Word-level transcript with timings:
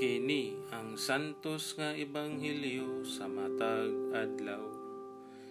Kini 0.00 0.56
ang 0.72 0.96
santos 0.96 1.76
nga 1.76 1.92
ebanghelyo 1.92 3.04
sa 3.04 3.28
matag 3.28 3.92
adlaw. 4.16 4.64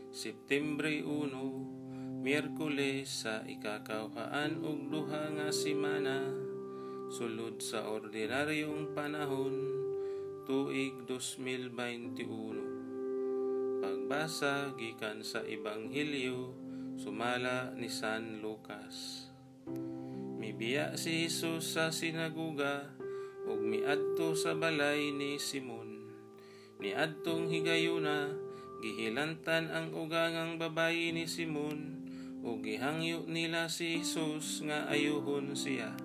Septembre 0.10 1.06
1, 1.06 2.26
Miyerkules 2.26 3.06
sa 3.06 3.46
ikakauhaan 3.46 4.58
ug 4.66 4.90
duha 4.90 5.30
nga 5.38 5.54
semana 5.54 6.34
sulod 7.14 7.62
sa 7.62 7.94
ordinaryong 7.94 8.98
panahon 8.98 9.54
tuig 10.50 10.98
2021. 11.06 13.86
Pagbasa 13.86 14.74
gikan 14.82 15.22
sa 15.22 15.46
ebanghelyo 15.46 16.58
sumala 16.98 17.70
ni 17.78 17.86
San 17.86 18.42
Lucas. 18.42 19.30
Mibiya 20.42 20.98
si 20.98 21.30
Jesus 21.30 21.78
sa 21.78 21.94
sinaguga 21.94 22.98
ug 23.50 23.66
miadto 23.66 24.38
sa 24.38 24.54
balay 24.54 25.10
ni 25.10 25.42
Simon. 25.42 26.06
Niadtong 26.78 27.50
higayuna, 27.50 28.30
gihilantan 28.86 29.74
ang 29.74 29.90
ugangang 29.92 30.62
babayi 30.62 31.10
ni 31.10 31.26
Simon 31.26 32.06
ug 32.46 32.62
gihangyo 32.62 33.26
nila 33.26 33.68
si 33.68 34.00
Jesus 34.00 34.62
nga 34.64 34.86
ayuhon 34.88 35.58
siya. 35.58 35.98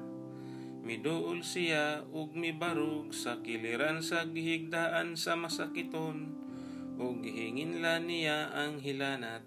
Miduol 0.85 1.45
siya 1.45 2.03
ug 2.13 2.33
mibarug 2.33 3.13
sa 3.13 3.41
kiliran 3.45 4.01
sa 4.01 4.25
gihigdaan 4.25 5.15
sa 5.15 5.37
masakiton 5.37 6.33
ug 6.97 7.21
gihinginla 7.21 8.01
niya 8.03 8.53
ang 8.57 8.81
hilanat. 8.81 9.45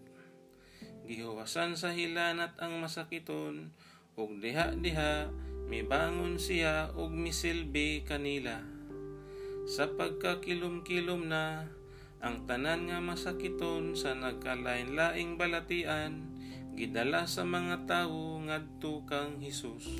Gihuwasan 1.09 1.73
sa 1.73 1.91
hilanat 1.97 2.53
ang 2.61 2.77
masakiton 2.77 3.73
ug 4.17 4.37
diha-diha 4.37 5.29
mibangon 5.67 6.39
siya 6.39 6.95
ug 6.95 7.11
misilbi 7.11 8.07
kanila. 8.07 8.63
Sa 9.67 9.91
pagkakilom-kilom 9.91 11.27
na, 11.27 11.67
ang 12.23 12.47
tanan 12.47 12.87
nga 12.87 13.03
masakiton 13.03 13.99
sa 13.99 14.15
nagkalain-laing 14.15 15.35
balatian, 15.35 16.23
gidala 16.71 17.27
sa 17.27 17.43
mga 17.43 17.83
tawo 17.83 18.39
ngadto 18.47 19.03
kang 19.03 19.43
Hesus. 19.43 19.91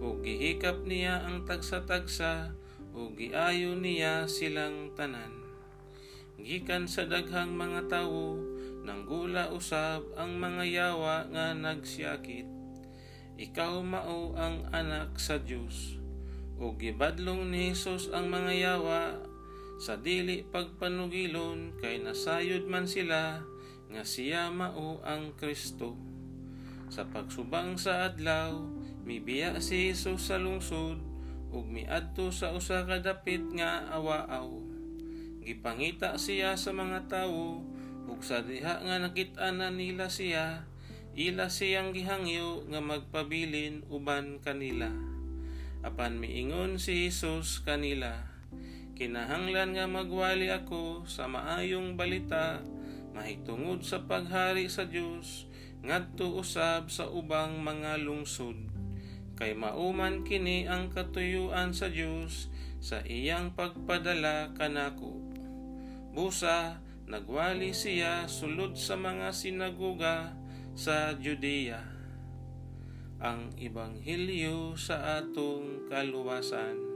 Ug 0.00 0.24
gihikap 0.24 0.88
niya 0.88 1.28
ang 1.28 1.44
tagsa-tagsa, 1.44 2.56
ug 2.96 3.20
giayo 3.20 3.76
niya 3.76 4.24
silang 4.32 4.96
tanan. 4.96 5.44
Gikan 6.40 6.88
sa 6.88 7.04
daghang 7.04 7.52
mga 7.52 7.92
tawo, 7.92 8.40
nanggula 8.80 9.52
usab 9.52 10.08
ang 10.16 10.40
mga 10.40 10.64
yawa 10.64 11.28
nga 11.28 11.52
nagsiyakit 11.52 12.59
ikaw 13.40 13.80
mao 13.80 14.36
ang 14.36 14.68
anak 14.68 15.16
sa 15.16 15.40
Dios. 15.40 15.96
O 16.60 16.76
gibadlong 16.76 17.48
ni 17.48 17.72
Jesus 17.72 18.12
ang 18.12 18.28
mga 18.28 18.52
yawa 18.52 19.16
sa 19.80 19.96
dili 19.96 20.44
pagpanugilon 20.44 21.80
kay 21.80 22.04
nasayod 22.04 22.68
man 22.68 22.84
sila 22.84 23.40
nga 23.88 24.04
siya 24.04 24.52
mao 24.52 25.00
ang 25.08 25.32
Kristo. 25.40 25.96
Sa 26.92 27.08
pagsubang 27.08 27.80
sa 27.80 28.12
adlaw, 28.12 28.60
mibiya 29.08 29.56
si 29.64 29.88
Jesus 29.88 30.28
sa 30.28 30.36
lungsod 30.36 31.00
ug 31.48 31.64
miadto 31.64 32.28
sa 32.28 32.52
usa 32.52 32.84
ka 32.84 33.00
dapit 33.00 33.40
nga 33.56 33.88
awaaw. 33.88 34.52
Gipangita 35.40 36.20
siya 36.20 36.60
sa 36.60 36.76
mga 36.76 37.08
tawo 37.08 37.64
ug 38.04 38.20
sa 38.20 38.44
diha 38.44 38.84
nga 38.84 39.00
nakit-an 39.00 39.64
nila 39.72 40.12
siya 40.12 40.68
ila 41.18 41.50
siyang 41.50 41.90
gihangyo 41.90 42.66
nga 42.70 42.78
magpabilin 42.78 43.82
uban 43.90 44.38
kanila. 44.38 44.90
Apan 45.80 46.20
miingon 46.20 46.76
si 46.76 47.08
Jesus 47.08 47.64
kanila, 47.64 48.28
kinahanglan 48.94 49.74
nga 49.74 49.88
magwali 49.88 50.52
ako 50.52 51.08
sa 51.08 51.26
maayong 51.26 51.96
balita 51.96 52.60
mahitungod 53.16 53.82
sa 53.82 54.04
paghari 54.04 54.70
sa 54.70 54.86
Dios 54.86 55.50
ngadto 55.80 56.36
usab 56.36 56.92
sa 56.92 57.08
ubang 57.08 57.64
mga 57.64 57.96
lungsod 58.04 58.70
kay 59.40 59.56
mauman 59.56 60.20
kini 60.20 60.68
ang 60.68 60.92
katuyuan 60.92 61.72
sa 61.72 61.88
Dios 61.88 62.52
sa 62.76 63.00
iyang 63.08 63.56
pagpadala 63.56 64.52
kanako. 64.52 65.16
Busa 66.12 66.84
nagwali 67.08 67.72
siya 67.72 68.28
sulod 68.28 68.76
sa 68.76 69.00
mga 69.00 69.32
sinagoga 69.32 70.36
sa 70.74 71.14
Judea 71.14 71.80
ang 73.20 73.52
Ebanghelyo 73.60 74.74
sa 74.80 75.20
atong 75.20 75.86
kaluwasan. 75.92 76.89